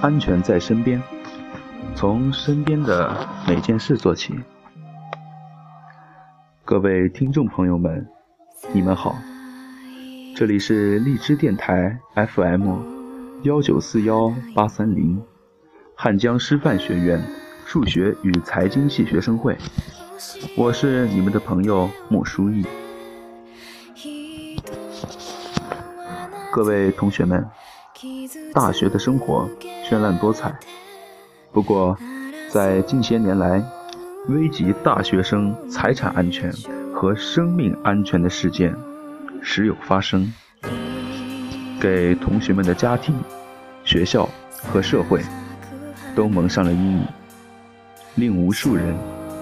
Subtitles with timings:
[0.00, 1.02] 安全在身边，
[1.96, 4.32] 从身边的每件事做起。
[6.64, 8.06] 各位听众朋友们，
[8.72, 9.16] 你们好，
[10.36, 12.76] 这里是荔枝电台 FM
[13.42, 15.20] 幺九四幺八三零，
[15.96, 17.20] 汉江师范学院
[17.66, 19.56] 数学与财经系学生会，
[20.56, 22.64] 我是你们的朋友莫书义。
[26.52, 27.44] 各位同学们，
[28.54, 29.48] 大学的生活。
[29.88, 30.52] 绚烂多彩，
[31.50, 31.96] 不过，
[32.50, 33.64] 在近些年来，
[34.28, 36.52] 危及大学生财产安全
[36.94, 38.76] 和生命安全的事件
[39.40, 40.30] 时有发生，
[41.80, 43.14] 给同学们的家庭、
[43.82, 44.28] 学校
[44.70, 45.22] 和社会
[46.14, 47.06] 都蒙上了阴影，
[48.16, 48.94] 令无数人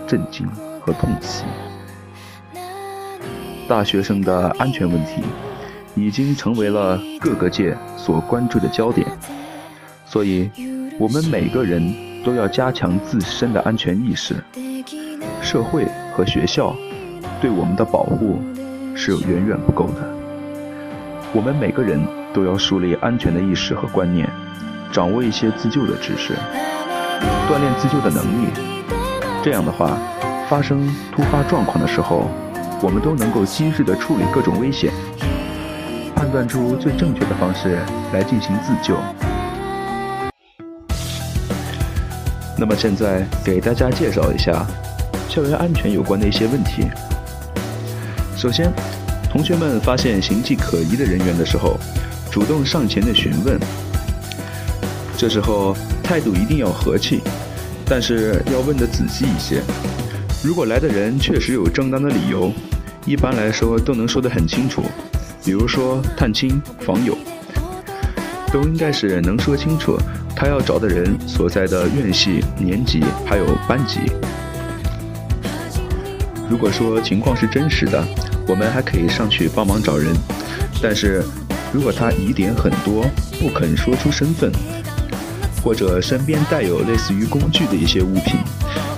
[0.07, 0.49] 震惊
[0.81, 1.45] 和痛惜。
[3.67, 5.25] 大学生的安全问题
[5.97, 9.05] 已经成为了各个界所关注的焦点。
[10.07, 10.49] 所以，
[10.99, 14.37] 我们每个人都要加强自身的安全意识。
[15.43, 16.75] 社会和学校
[17.41, 18.39] 对我们的保护
[18.95, 20.09] 是远远不够的。
[21.33, 22.01] 我们每个人
[22.33, 24.29] 都要树立安全的意识和观念，
[24.93, 26.35] 掌握一些自救的知识，
[27.49, 28.49] 锻炼自救的能力。
[29.43, 29.99] 这样的话，
[30.49, 32.31] 发生突发状况的时候，
[32.81, 34.93] 我们都能够机智地处理各种危险，
[36.15, 37.79] 判断出最正确的方式
[38.13, 38.97] 来进行自救。
[42.59, 44.67] 那么现在给大家介绍一下
[45.29, 46.87] 校园安全有关的一些问题。
[48.37, 48.73] 首先，
[49.31, 51.79] 同学们发现形迹可疑的人员的时候，
[52.31, 53.59] 主动上前的询问。
[55.19, 57.21] 这时候态度一定要和气，
[57.87, 59.63] 但是要问的仔细一些。
[60.43, 62.53] 如果来的人确实有正当的理由，
[63.05, 64.83] 一般来说都能说得很清楚。
[65.45, 67.17] 比如说探亲访友，
[68.53, 69.99] 都应该是能说清楚。
[70.35, 74.01] 他要找的人所在的院系、年级还有班级。
[76.49, 78.05] 如果说情况是真实的，
[78.47, 80.15] 我们还可以上去帮忙找人。
[80.83, 81.25] 但是，
[81.73, 83.07] 如果他疑点很多，
[83.41, 84.53] 不肯说出身份，
[85.65, 88.39] 或者身边带有类似于工具的一些物品，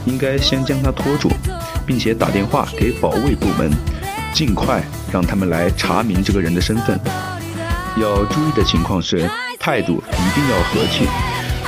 [0.05, 1.31] 应该先将他拖住，
[1.87, 3.71] 并且打电话给保卫部门，
[4.35, 4.83] 尽快
[5.13, 6.99] 让他们来查明这个人的身份。
[8.01, 9.29] 要注意的情况是。
[9.61, 11.05] 态度一定要和气，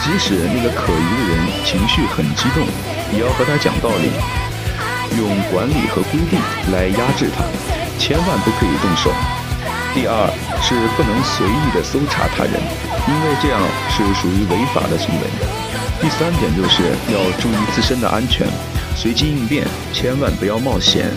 [0.00, 2.64] 即使那个可疑的人情绪很激动，
[3.12, 4.08] 也要和他讲道理，
[5.18, 6.38] 用管理和规定
[6.72, 7.44] 来压制他，
[7.98, 9.10] 千万不可以动手。
[9.92, 10.30] 第二
[10.62, 13.60] 是不能随意的搜查他人，因为这样
[13.90, 15.26] 是属于违法的行为。
[16.00, 18.46] 第三点就是要注意自身的安全，
[18.96, 21.10] 随机应变，千万不要冒险。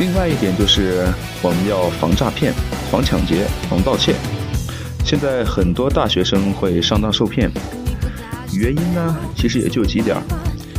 [0.00, 1.06] 另外一点就是
[1.42, 2.54] 我们要防诈骗、
[2.90, 4.14] 防抢劫、防盗窃。
[5.04, 7.50] 现在很多大学生会上当受骗，
[8.54, 10.16] 原因呢，其实也就几点。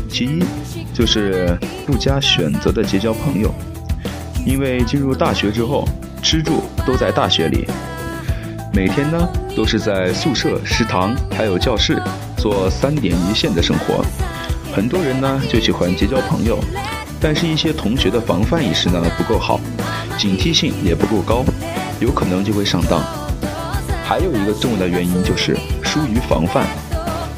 [0.10, 0.44] 其一
[0.92, 1.56] 就是
[1.86, 3.54] 不加选择的结交朋友，
[4.44, 5.88] 因为进入大学之后，
[6.24, 7.68] 吃住都在大学里，
[8.74, 12.02] 每天呢都是在宿舍、食堂还有教室
[12.38, 14.04] 做三点一线的生活，
[14.74, 16.60] 很多人呢就喜欢结交朋友，
[17.22, 19.59] 但是一些同学的防范意识呢不够好，
[20.18, 21.46] 警惕性也不够高，
[22.00, 23.00] 有可能就会上当。
[24.04, 26.66] 还有一个重要的原因就是疏于防范。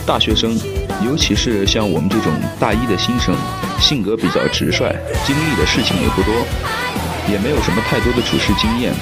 [0.05, 0.57] 大学生，
[1.05, 3.35] 尤其是像我们这种大一的新生，
[3.79, 4.95] 性格比较直率，
[5.25, 6.33] 经历的事情也不多，
[7.29, 8.93] 也没有什么太多的处事经验，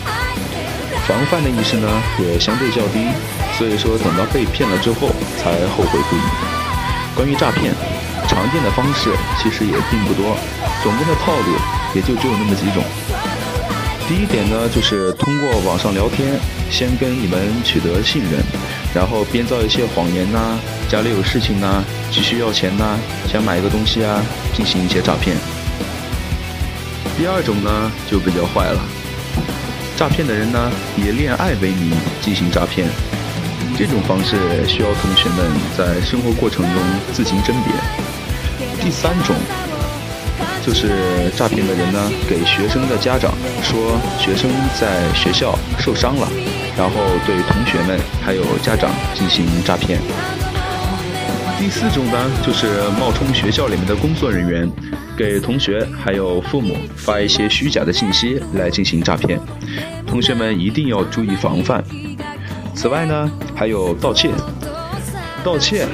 [1.07, 1.87] 防范的意识呢
[2.19, 3.07] 也相对较低。
[3.57, 6.21] 所以说，等到被骗了之后才后悔不已。
[7.15, 7.73] 关于诈骗，
[8.31, 10.37] 常见的方式其实也并不多，
[10.81, 11.53] 总共的套路
[11.93, 12.81] 也就只有那么几种。
[14.07, 16.39] 第一点呢，就是通过网上聊天，
[16.69, 18.41] 先跟你们取得信任，
[18.95, 20.57] 然后编造一些谎言呐，
[20.89, 22.97] 家里有事情呐，急需要钱呐，
[23.31, 24.23] 想买一个东西啊，
[24.55, 25.35] 进行一些诈骗。
[27.17, 28.79] 第二种呢，就比较坏了，
[29.97, 31.91] 诈骗的人呢，以恋爱为名
[32.21, 32.87] 进行诈骗，
[33.77, 36.81] 这种方式需要同学们在生活过程中
[37.13, 38.10] 自行甄别。
[38.81, 39.35] 第三种。
[40.63, 40.89] 就是
[41.35, 43.33] 诈骗的人呢，给学生的家长
[43.63, 46.27] 说学生在学校受伤了，
[46.77, 46.95] 然后
[47.25, 49.99] 对同学们还有家长进行诈骗。
[51.57, 52.67] 第四种呢，就是
[52.99, 54.71] 冒充学校里面的工作人员，
[55.17, 59.39] 给同学还有父母发一些虚假的信息来进行诈骗。
[60.05, 61.83] 同学们一定要注意防范。
[62.75, 64.29] 此外呢，还有盗窃。
[65.43, 65.87] 盗窃，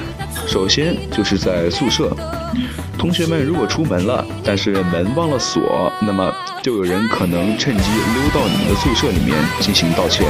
[0.46, 2.14] 首先就是在宿舍。
[2.98, 7.84] 同学们如果出门了，但是门忘了锁，那么就有人可能趁机
[8.14, 10.24] 溜到你们的宿舍里面进行盗窃。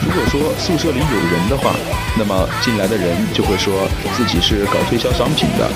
[0.00, 1.74] 如果说宿舍里有人的话，
[2.16, 3.86] 那么进来的人就会说
[4.16, 5.68] 自己是搞推销商品的；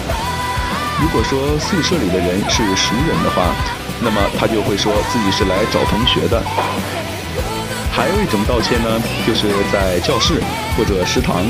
[1.01, 3.55] 如果说宿舍里的人是熟人的话，
[4.01, 6.43] 那么他就会说自己是来找同学的。
[7.93, 10.41] 还有一种盗窃呢，就是在教室
[10.77, 11.45] 或者食堂，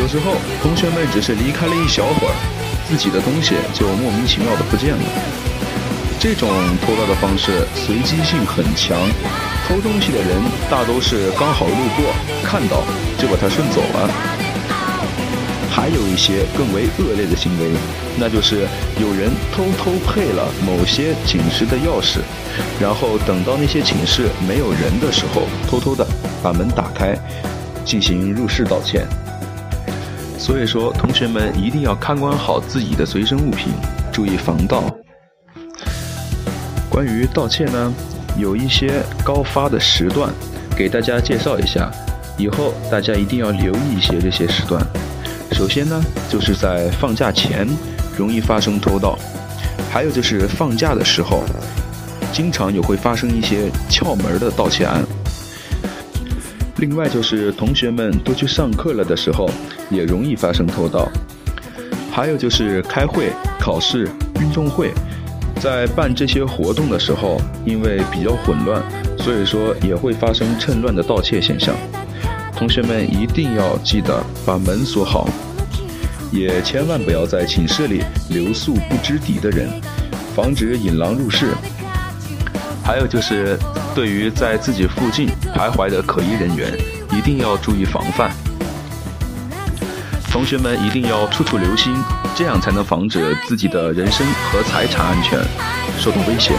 [0.00, 2.34] 有时候同学们只是离开了一小会儿，
[2.88, 5.02] 自己的东西就莫名其妙的不见了。
[6.18, 6.48] 这种
[6.82, 8.98] 偷盗的方式随机性很强，
[9.68, 12.12] 偷东西的人大都是刚好路过
[12.42, 12.82] 看到
[13.18, 14.10] 就把它顺走了。
[15.70, 17.70] 还有一些更为恶劣的行为，
[18.18, 18.66] 那就是
[19.00, 22.18] 有人偷偷配了某些寝室的钥匙，
[22.80, 26.06] 然后等到那些寝室没有人的时候，偷偷的
[26.42, 27.16] 把门打开，
[27.84, 29.06] 进行入室盗窃。
[30.44, 33.72] 所以说，同学们一定要看管好自己的随身物品，
[34.12, 34.84] 注意防盗。
[36.90, 37.90] 关于盗窃呢，
[38.36, 40.30] 有一些高发的时段，
[40.76, 41.90] 给大家介绍一下，
[42.36, 44.86] 以后大家一定要留意一些这些时段。
[45.52, 45.98] 首先呢，
[46.28, 47.66] 就是在放假前
[48.14, 49.18] 容易发生偷盗，
[49.90, 51.42] 还有就是放假的时候，
[52.34, 55.02] 经常也会发生一些窍门的盗窃案。
[56.86, 59.48] 另外就是同学们都去上课了的时候，
[59.88, 61.08] 也容易发生偷盗。
[62.12, 64.06] 还有就是开会、考试、
[64.38, 64.92] 运动会。
[65.62, 68.82] 在办这些活动的时候，因为比较混乱，
[69.16, 71.74] 所以说也会发生趁乱的盗窃现象。
[72.54, 75.26] 同学们一定要记得把门锁好，
[76.30, 79.70] 也千万不要在寝室里留宿不知底的人，
[80.36, 81.46] 防止引狼入室。
[82.84, 83.58] 还有就是，
[83.94, 86.76] 对于在自己附近徘徊的可疑人员，
[87.12, 88.28] 一定要注意防范。
[90.32, 91.94] 同学们一定要处处留心，
[92.34, 95.38] 这样才能防止自己的人身和财产安全
[95.96, 96.54] 受到威胁。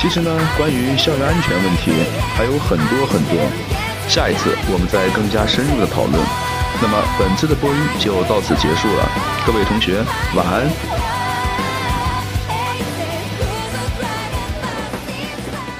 [0.00, 1.92] 其实呢，关于校园安全问题
[2.34, 3.36] 还有很多很多，
[4.08, 6.18] 下一次我们再更加深入的讨论。
[6.80, 9.06] 那么本次的播音就到此结束了，
[9.46, 10.02] 各位同学
[10.34, 11.21] 晚安。